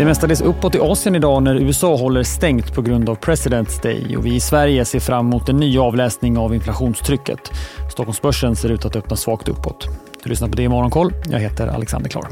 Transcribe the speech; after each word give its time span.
Det 0.00 0.04
är 0.04 0.06
mestadels 0.06 0.40
uppåt 0.40 0.74
i 0.74 0.78
Asien 0.78 1.14
idag 1.14 1.42
när 1.42 1.54
USA 1.54 1.96
håller 1.96 2.22
stängt 2.22 2.74
på 2.74 2.82
grund 2.82 3.08
av 3.08 3.18
President's 3.18 3.82
Day 3.82 4.16
och 4.16 4.26
vi 4.26 4.34
i 4.34 4.40
Sverige 4.40 4.84
ser 4.84 5.00
fram 5.00 5.26
emot 5.26 5.48
en 5.48 5.56
ny 5.56 5.78
avläsning 5.78 6.38
av 6.38 6.54
inflationstrycket. 6.54 7.52
Stockholmsbörsen 7.90 8.56
ser 8.56 8.68
ut 8.68 8.84
att 8.84 8.96
öppna 8.96 9.16
svagt 9.16 9.48
uppåt. 9.48 9.86
Du 10.24 10.30
lyssnar 10.30 10.48
på 10.48 10.56
det 10.56 10.62
i 10.62 10.68
Morgonkoll. 10.68 11.12
Jag 11.30 11.38
heter 11.38 11.66
Alexander 11.66 12.10
Klar 12.10 12.28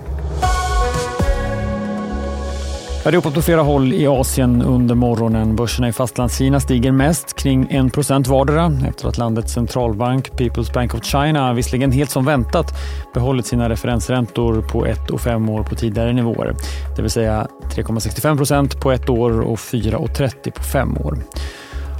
det 3.10 3.16
är 3.16 3.18
uppåt 3.18 3.34
på 3.34 3.42
flera 3.42 3.62
håll 3.62 3.92
i 3.92 4.06
Asien 4.06 4.62
under 4.62 4.94
morgonen. 4.94 5.56
Börserna 5.56 5.88
i 5.88 5.92
Fastlandskina 5.92 6.60
stiger 6.60 6.92
mest, 6.92 7.36
kring 7.36 7.68
1% 7.68 8.28
vardera 8.28 8.72
efter 8.88 9.08
att 9.08 9.18
landets 9.18 9.52
centralbank 9.52 10.30
People's 10.30 10.72
Bank 10.74 10.94
of 10.94 11.04
China 11.04 11.52
visserligen 11.52 11.92
helt 11.92 12.10
som 12.10 12.24
väntat 12.24 12.66
behållit 13.14 13.46
sina 13.46 13.68
referensräntor 13.68 14.62
på 14.62 14.86
ett 14.86 15.10
och 15.10 15.20
fem 15.20 15.48
år 15.48 15.62
på 15.62 15.74
tidigare 15.74 16.12
nivåer. 16.12 16.54
Det 16.96 17.02
vill 17.02 17.10
säga 17.10 17.46
3,65% 17.74 18.80
på 18.80 18.92
ett 18.92 19.08
år 19.08 19.40
och 19.40 19.58
4,30 19.58 20.50
på 20.50 20.62
fem 20.62 20.96
år. 20.96 21.18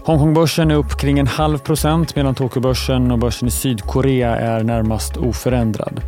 Hongkongbörsen 0.05 0.70
är 0.70 0.75
upp 0.75 0.98
kring 1.00 1.19
en 1.19 1.27
halv 1.27 1.59
procent 1.59 2.16
medan 2.16 2.34
Tokyobörsen 2.34 3.11
och 3.11 3.19
börsen 3.19 3.48
i 3.48 3.50
Sydkorea 3.50 4.36
är 4.36 4.62
närmast 4.62 5.16
oförändrad. 5.16 6.00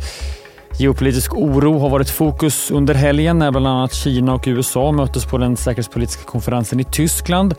Geopolitisk 0.81 1.33
oro 1.33 1.79
har 1.79 1.89
varit 1.89 2.09
fokus 2.09 2.71
under 2.71 2.93
helgen 2.93 3.39
när 3.39 3.51
bland 3.51 3.67
annat 3.67 3.93
Kina 3.93 4.33
och 4.33 4.43
USA 4.47 4.91
möttes 4.91 5.25
på 5.25 5.37
den 5.37 5.57
säkerhetspolitiska 5.57 6.23
konferensen 6.23 6.79
i 6.79 6.83
Tyskland. 6.83 7.55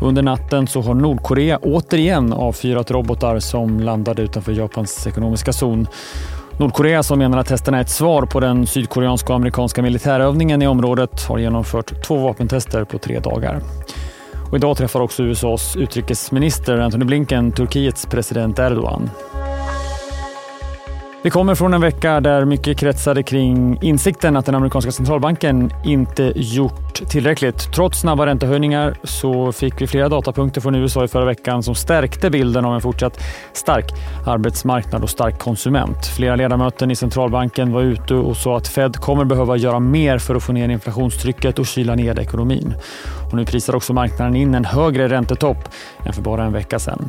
Under 0.00 0.22
natten 0.22 0.66
så 0.66 0.80
har 0.80 0.94
Nordkorea 0.94 1.58
återigen 1.62 2.32
avfyrat 2.32 2.90
robotar 2.90 3.38
som 3.38 3.80
landade 3.80 4.22
utanför 4.22 4.52
Japans 4.52 5.06
ekonomiska 5.06 5.52
zon. 5.52 5.86
Nordkorea 6.58 7.02
som 7.02 7.18
menar 7.18 7.38
att 7.38 7.46
testerna 7.46 7.78
är 7.78 7.82
ett 7.82 7.90
svar 7.90 8.26
på 8.26 8.40
den 8.40 8.66
sydkoreanska 8.66 9.32
och 9.32 9.36
amerikanska 9.36 9.82
militärövningen 9.82 10.62
i 10.62 10.66
området 10.66 11.22
har 11.28 11.38
genomfört 11.38 12.02
två 12.04 12.16
vapentester 12.16 12.84
på 12.84 12.98
tre 12.98 13.20
dagar. 13.20 13.60
Och 14.50 14.56
idag 14.56 14.76
träffar 14.76 15.00
också 15.00 15.22
USAs 15.22 15.76
utrikesminister 15.76 16.78
Antony 16.78 17.04
Blinken 17.04 17.52
Turkiets 17.52 18.06
president 18.06 18.58
Erdogan. 18.58 19.10
Vi 21.26 21.30
kommer 21.30 21.54
från 21.54 21.74
en 21.74 21.80
vecka 21.80 22.20
där 22.20 22.44
mycket 22.44 22.78
kretsade 22.78 23.22
kring 23.22 23.78
insikten 23.82 24.36
att 24.36 24.46
den 24.46 24.54
amerikanska 24.54 24.92
centralbanken 24.92 25.72
inte 25.84 26.32
gjort 26.36 27.08
tillräckligt. 27.08 27.72
Trots 27.74 28.00
snabba 28.00 28.26
räntehöjningar 28.26 28.96
så 29.04 29.52
fick 29.52 29.80
vi 29.80 29.86
flera 29.86 30.08
datapunkter 30.08 30.60
från 30.60 30.74
USA 30.74 31.04
i 31.04 31.08
förra 31.08 31.24
veckan 31.24 31.62
som 31.62 31.74
stärkte 31.74 32.30
bilden 32.30 32.64
av 32.64 32.74
en 32.74 32.80
fortsatt 32.80 33.20
stark 33.52 33.84
arbetsmarknad 34.26 35.02
och 35.02 35.10
stark 35.10 35.38
konsument. 35.38 36.06
Flera 36.16 36.36
ledamöter 36.36 36.90
i 36.90 36.96
centralbanken 36.96 37.72
var 37.72 37.82
ute 37.82 38.14
och 38.14 38.36
sa 38.36 38.56
att 38.56 38.68
Fed 38.68 38.96
kommer 38.96 39.24
behöva 39.24 39.56
göra 39.56 39.80
mer 39.80 40.18
för 40.18 40.34
att 40.34 40.42
få 40.42 40.52
ner 40.52 40.68
inflationstrycket 40.68 41.58
och 41.58 41.66
kyla 41.66 41.94
ner 41.94 42.18
ekonomin. 42.18 42.74
Och 43.30 43.34
nu 43.34 43.44
prisar 43.44 43.76
också 43.76 43.92
marknaden 43.92 44.36
in 44.36 44.54
en 44.54 44.64
högre 44.64 45.08
räntetopp 45.08 45.68
än 46.04 46.12
för 46.12 46.22
bara 46.22 46.44
en 46.44 46.52
vecka 46.52 46.78
sedan. 46.78 47.08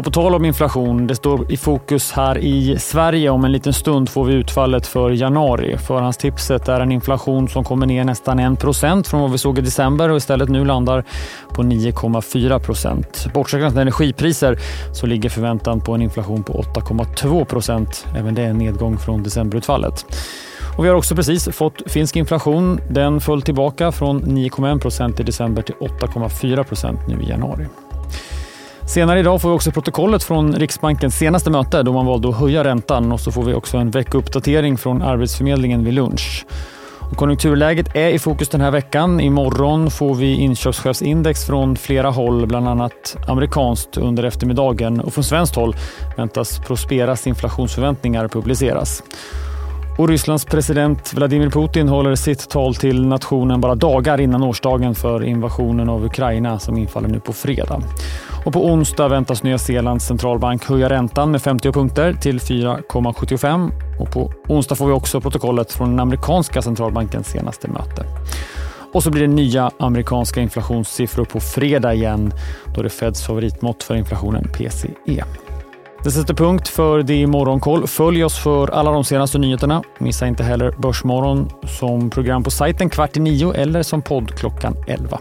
Och 0.00 0.04
på 0.04 0.10
tal 0.10 0.34
om 0.34 0.44
inflation, 0.44 1.06
det 1.06 1.16
står 1.16 1.52
i 1.52 1.56
fokus 1.56 2.12
här 2.12 2.38
i 2.38 2.78
Sverige. 2.78 3.30
Om 3.30 3.44
en 3.44 3.52
liten 3.52 3.72
stund 3.72 4.08
får 4.08 4.24
vi 4.24 4.34
utfallet 4.34 4.86
för 4.86 5.10
januari. 5.10 5.76
Förhandstipset 5.78 6.68
är 6.68 6.80
en 6.80 6.92
inflation 6.92 7.48
som 7.48 7.64
kommer 7.64 7.86
ner 7.86 8.04
nästan 8.04 8.40
1% 8.40 9.08
från 9.08 9.20
vad 9.20 9.32
vi 9.32 9.38
såg 9.38 9.58
i 9.58 9.60
december 9.60 10.08
och 10.08 10.16
istället 10.16 10.48
nu 10.48 10.64
landar 10.64 11.04
på 11.48 11.62
9,4 11.62 12.58
procent. 12.58 13.26
Bortsett 13.34 13.60
från 13.60 13.78
energipriser 13.78 14.58
så 14.92 15.06
ligger 15.06 15.28
förväntan 15.28 15.80
på 15.80 15.94
en 15.94 16.02
inflation 16.02 16.42
på 16.42 16.52
8,2 16.52 17.44
procent. 17.44 18.06
Även 18.16 18.34
det 18.34 18.42
är 18.42 18.50
en 18.50 18.58
nedgång 18.58 18.98
från 18.98 19.22
decemberutfallet. 19.22 20.06
Och 20.76 20.84
vi 20.84 20.88
har 20.88 20.96
också 20.96 21.14
precis 21.14 21.48
fått 21.52 21.82
finsk 21.86 22.16
inflation. 22.16 22.80
Den 22.90 23.20
föll 23.20 23.42
tillbaka 23.42 23.92
från 23.92 24.22
9,1 24.22 24.80
procent 24.80 25.20
i 25.20 25.22
december 25.22 25.62
till 25.62 25.74
8,4 25.74 26.64
procent 26.64 27.00
nu 27.08 27.22
i 27.22 27.28
januari. 27.28 27.66
Senare 28.90 29.20
idag 29.20 29.40
får 29.40 29.48
vi 29.48 29.54
också 29.54 29.70
protokollet 29.70 30.22
från 30.22 30.54
Riksbankens 30.54 31.18
senaste 31.18 31.50
möte 31.50 31.82
då 31.82 31.92
man 31.92 32.06
valde 32.06 32.28
att 32.28 32.36
höja 32.36 32.64
räntan 32.64 33.12
och 33.12 33.20
så 33.20 33.32
får 33.32 33.42
vi 33.42 33.54
också 33.54 33.76
en 33.76 33.90
veckouppdatering 33.90 34.78
från 34.78 35.02
Arbetsförmedlingen 35.02 35.84
vid 35.84 35.94
lunch. 35.94 36.46
Och 37.10 37.16
konjunkturläget 37.16 37.96
är 37.96 38.08
i 38.08 38.18
fokus 38.18 38.48
den 38.48 38.60
här 38.60 38.70
veckan. 38.70 39.20
Imorgon 39.20 39.90
får 39.90 40.14
vi 40.14 40.34
inköpschefsindex 40.34 41.46
från 41.46 41.76
flera 41.76 42.10
håll, 42.10 42.46
bland 42.46 42.68
annat 42.68 43.16
amerikanskt 43.28 43.96
under 43.96 44.22
eftermiddagen 44.22 45.00
och 45.00 45.14
från 45.14 45.24
svenskt 45.24 45.56
håll 45.56 45.76
väntas 46.16 46.58
Prosperas 46.58 47.26
inflationsförväntningar 47.26 48.28
publiceras. 48.28 49.02
Och 50.00 50.08
Rysslands 50.08 50.44
president 50.44 51.12
Vladimir 51.14 51.50
Putin 51.50 51.88
håller 51.88 52.14
sitt 52.14 52.48
tal 52.48 52.74
till 52.74 53.06
nationen 53.06 53.60
bara 53.60 53.74
dagar 53.74 54.20
innan 54.20 54.42
årsdagen 54.42 54.94
för 54.94 55.24
invasionen 55.24 55.88
av 55.88 56.04
Ukraina 56.04 56.58
som 56.58 56.76
infaller 56.76 57.08
nu 57.08 57.20
på 57.20 57.32
fredag. 57.32 57.82
Och 58.44 58.52
på 58.52 58.66
onsdag 58.66 59.08
väntas 59.08 59.42
Nya 59.42 59.58
Zeelands 59.58 60.06
centralbank 60.06 60.64
höja 60.64 60.88
räntan 60.88 61.30
med 61.30 61.42
50 61.42 61.72
punkter 61.72 62.12
till 62.12 62.38
4,75 62.38 63.70
och 64.00 64.12
på 64.12 64.32
onsdag 64.48 64.74
får 64.74 64.86
vi 64.86 64.92
också 64.92 65.20
protokollet 65.20 65.72
från 65.72 65.90
den 65.90 66.00
amerikanska 66.00 66.62
centralbankens 66.62 67.28
senaste 67.28 67.68
möte. 67.68 68.04
Och 68.92 69.02
så 69.02 69.10
blir 69.10 69.22
det 69.22 69.34
nya 69.34 69.70
amerikanska 69.78 70.40
inflationssiffror 70.40 71.24
på 71.24 71.40
fredag 71.40 71.94
igen 71.94 72.32
då 72.74 72.82
det 72.82 72.90
Feds 72.90 73.26
favoritmått 73.26 73.82
för 73.82 73.94
inflationen 73.94 74.44
PCE. 74.44 75.24
Det 76.04 76.10
sätter 76.10 76.34
punkt 76.34 76.68
för 76.68 77.02
det 77.02 77.26
Morgonkoll. 77.26 77.86
Följ 77.86 78.24
oss 78.24 78.38
för 78.38 78.70
alla 78.70 78.90
de 78.90 79.04
senaste 79.04 79.38
nyheterna. 79.38 79.82
Missa 79.98 80.26
inte 80.26 80.42
heller 80.42 80.74
Börsmorgon 80.78 81.50
som 81.64 82.10
program 82.10 82.42
på 82.42 82.50
sajten 82.50 82.90
kvart 82.90 83.16
i 83.16 83.20
nio 83.20 83.52
eller 83.52 83.82
som 83.82 84.02
podd 84.02 84.34
klockan 84.34 84.76
11. 84.86 85.18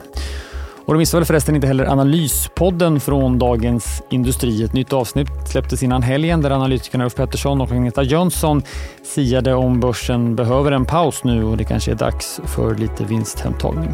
Och 0.85 0.93
du 0.93 0.97
missar 0.97 1.17
väl 1.17 1.25
förresten 1.25 1.55
inte 1.55 1.67
heller 1.67 1.85
Analyspodden 1.85 2.99
från 2.99 3.39
Dagens 3.39 4.03
Industri. 4.09 4.63
Ett 4.63 4.73
nytt 4.73 4.93
avsnitt 4.93 5.27
släpptes 5.47 5.83
innan 5.83 6.03
helgen 6.03 6.41
där 6.41 6.51
analytikerna 6.51 7.03
Ulf 7.03 7.15
Pettersson 7.15 7.61
och 7.61 7.71
Agneta 7.71 8.03
Jönsson 8.03 8.63
siade 9.03 9.53
om 9.53 9.79
börsen 9.79 10.35
behöver 10.35 10.71
en 10.71 10.85
paus 10.85 11.23
nu 11.23 11.43
och 11.43 11.57
det 11.57 11.63
kanske 11.63 11.91
är 11.91 11.95
dags 11.95 12.41
för 12.45 12.75
lite 12.75 13.03
vinsthemtagning. 13.03 13.93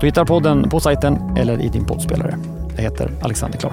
Du 0.00 0.06
hittar 0.06 0.24
podden 0.24 0.68
på 0.70 0.80
sajten 0.80 1.36
eller 1.36 1.60
i 1.60 1.68
din 1.68 1.84
poddspelare. 1.84 2.38
Jag 2.76 2.82
heter 2.82 3.10
Alexander 3.22 3.58
Klar. 3.58 3.72